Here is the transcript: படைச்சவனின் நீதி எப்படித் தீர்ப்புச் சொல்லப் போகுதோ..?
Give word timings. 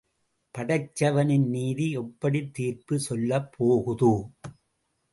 படைச்சவனின் 0.55 1.47
நீதி 1.47 1.91
எப்படித் 1.91 2.53
தீர்ப்புச் 2.53 3.05
சொல்லப் 3.07 3.51
போகுதோ..? 3.57 4.13